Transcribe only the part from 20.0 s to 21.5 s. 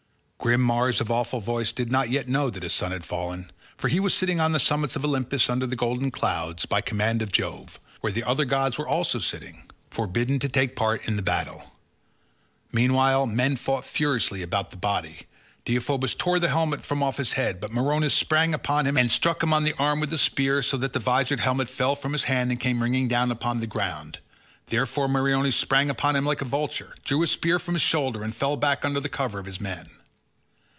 a spear so that the visored